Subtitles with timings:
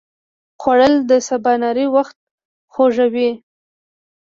[0.61, 2.15] خوړل د سباناري وخت
[2.73, 3.31] خوږوي